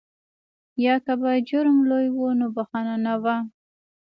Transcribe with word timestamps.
یا 0.83 0.95
که 1.05 1.13
به 1.21 1.31
جرم 1.47 1.77
لوی 1.89 2.07
و 2.13 2.19
نو 2.39 2.47
بخښنه 2.55 2.95
نه 3.05 3.15
وه. 3.23 3.35